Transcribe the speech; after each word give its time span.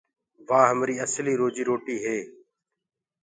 وآ 0.47 0.59
همري 0.69 0.95
اسلي 1.05 1.33
روجيٚ 1.41 1.67
روٽي 1.69 1.95
هي۔ 2.03 2.17